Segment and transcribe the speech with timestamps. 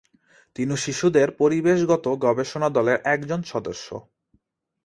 [0.55, 3.87] তিনি শিশুদের পরিবেশগত গবেষণা দলের একজন সদস্য।